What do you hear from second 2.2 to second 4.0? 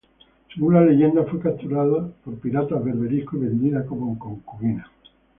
por piratas berberiscos y vendida